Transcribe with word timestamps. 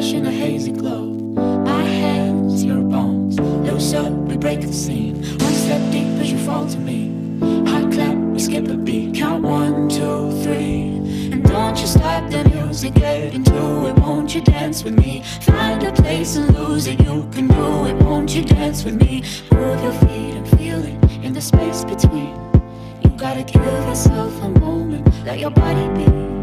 rush 0.00 0.12
in 0.12 0.24
a 0.24 0.30
hazy 0.30 0.72
glow. 0.72 1.06
My 1.64 1.82
hands, 1.82 2.64
your 2.64 2.80
bones. 2.80 3.38
Loose 3.38 3.92
up, 3.92 4.12
we 4.28 4.36
break 4.36 4.60
the 4.60 4.72
scene. 4.72 5.16
One 5.16 5.52
step 5.64 5.82
deep 5.92 6.08
as 6.20 6.32
you 6.32 6.38
fall 6.38 6.66
to 6.68 6.78
me. 6.78 7.00
Hot 7.68 7.92
clap, 7.92 8.16
we 8.16 8.38
skip 8.38 8.68
a 8.68 8.76
beat. 8.76 9.14
Count 9.14 9.42
one, 9.42 9.88
two, 9.88 10.30
three. 10.42 11.32
And 11.32 11.42
don't 11.44 11.78
you 11.80 11.86
stop 11.86 12.30
the 12.30 12.44
music, 12.48 12.94
get 12.94 13.34
into 13.34 13.86
it. 13.88 13.98
Won't 13.98 14.34
you 14.34 14.40
dance 14.40 14.84
with 14.84 14.94
me? 14.94 15.22
Find 15.42 15.82
a 15.82 15.92
place 15.92 16.36
and 16.36 16.56
lose 16.56 16.86
it. 16.86 16.98
You 17.00 17.28
can 17.34 17.46
do 17.48 17.86
it. 17.86 17.96
Won't 18.04 18.34
you 18.34 18.42
dance 18.42 18.84
with 18.84 18.94
me? 18.94 19.22
Move 19.52 19.82
your 19.82 19.96
feet 20.04 20.34
and 20.38 20.48
feel 20.56 20.80
it 20.90 20.98
in 21.24 21.32
the 21.32 21.42
space 21.42 21.84
between. 21.84 22.34
You 23.02 23.10
gotta 23.16 23.42
give 23.42 23.64
yourself 23.64 24.32
a 24.42 24.48
moment. 24.48 25.06
Let 25.26 25.38
your 25.40 25.50
body 25.50 25.86
be. 25.98 26.39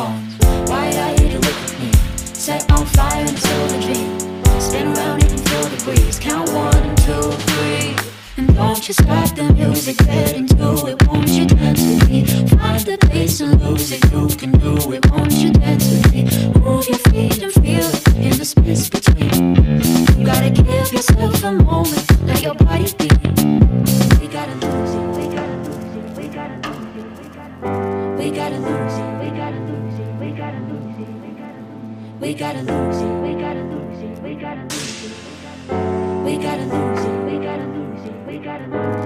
Your 0.00 0.06
bones. 0.06 0.70
Wide-eyed, 0.70 1.20
you 1.20 1.38
look 1.38 1.44
at 1.44 1.80
me. 1.80 1.92
Set 2.16 2.70
on 2.72 2.86
fire 2.86 3.24
a 3.24 3.28
silver 3.28 3.80
dream. 3.80 4.18
Spin 4.60 4.86
around, 4.88 5.22
you 5.22 5.28
feel 5.28 5.64
the 5.64 5.82
breeze. 5.84 6.18
Count 6.18 6.48
one, 6.52 6.96
two, 6.96 7.30
three. 7.48 7.96
And 8.36 8.54
don't 8.54 8.86
you 8.88 8.94
stop 8.94 9.34
the 9.34 9.52
music, 9.52 9.98
get 9.98 10.34
into 10.34 10.86
it. 10.86 11.06
Won't 11.06 11.28
you 11.28 11.46
dance 11.46 11.82
with 11.82 12.08
me? 12.08 12.24
Find 12.24 12.80
the 12.80 12.98
place 12.98 13.40
and 13.40 13.60
lose 13.62 13.92
it. 13.92 14.02
You 14.12 14.28
can 14.28 14.52
do 14.52 14.92
it. 14.92 15.10
Won't 15.10 15.32
you 15.32 15.50
dance 15.52 15.90
with 15.90 16.12
me? 16.12 16.22
Move 16.60 16.88
your 16.88 16.98
feet 17.10 17.42
and 17.42 17.52
feel 17.52 17.84
it 17.84 18.16
in 18.16 18.38
the 18.38 18.44
space 18.44 18.88
between. 18.88 19.56
You 20.18 20.24
gotta 20.24 20.50
give 20.50 20.92
yourself 20.92 21.44
a 21.44 21.52
moment. 21.52 22.19
We 32.20 32.34
gotta 32.34 32.60
lose 32.60 33.00
it. 33.00 33.22
We 33.22 33.40
gotta 33.40 33.62
lose 33.62 34.02
it. 34.02 34.22
We 34.22 34.34
gotta 34.34 34.60
lose 34.60 35.04
it. 35.04 35.12
We 36.22 36.36
gotta 36.36 36.66
lose 36.66 37.04
it. 37.06 37.24
We 37.24 37.38
gotta 37.38 37.64
lose 37.64 38.04
it. 38.04 38.26
We 38.26 38.38
gotta 38.38 38.66
lose 38.66 38.96
it. 38.96 38.99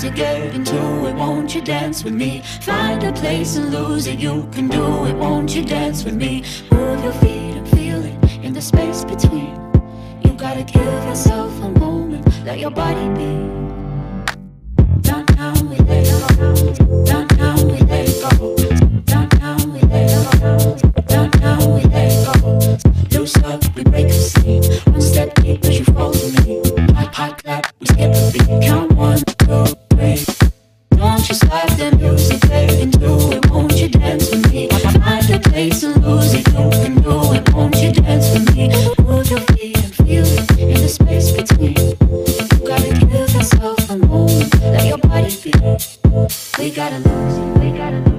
The 0.00 0.10
music, 0.10 0.14
get 0.14 0.54
into 0.54 1.06
it. 1.06 1.14
Won't 1.14 1.54
you 1.54 1.62
dance 1.62 2.04
with 2.04 2.14
me? 2.14 2.42
Find 2.60 3.02
a 3.02 3.12
place 3.12 3.56
and 3.56 3.72
lose 3.72 4.06
it. 4.06 4.18
You 4.18 4.48
can 4.52 4.68
do 4.68 5.06
it. 5.06 5.16
Won't 5.16 5.54
you 5.54 5.64
dance 5.64 6.04
with 6.04 6.14
me? 6.14 6.42
Move 6.70 7.02
your 7.02 7.12
feet 7.14 7.56
and 7.56 7.68
feel 7.68 8.04
it 8.04 8.44
in 8.44 8.52
the 8.52 8.60
space 8.60 9.04
between. 9.04 9.54
You 10.22 10.32
gotta 10.36 10.64
give 10.64 11.04
yourself 11.08 11.52
a 11.62 11.70
moment. 11.78 12.26
Let 12.44 12.58
your 12.58 12.70
body 12.70 13.08
be. 13.14 13.32
Downtown 15.00 15.70
we 15.70 15.76
let 15.76 16.06
it 16.06 17.15
We 46.58 46.70
gotta 46.70 46.98
lose 46.98 47.36
it. 47.36 47.58
We 47.60 47.70
gotta 47.76 47.96
lose 47.98 48.06
it. 48.10 48.15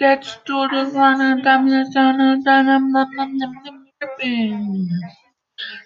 Let's 0.00 0.38
do 0.46 0.66
and 1.20 1.44
damn 1.44 1.68
tripping. 4.00 4.88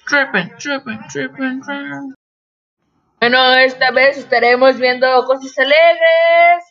Tripping, 0.07 0.51
tripping, 0.57 1.01
tripping, 1.11 1.61
tripping. 1.63 2.15
Bueno, 3.19 3.55
esta 3.55 3.91
vez 3.91 4.19
estaremos 4.19 4.79
viendo 4.79 5.25
cosas 5.25 5.59
alegres. 5.59 6.65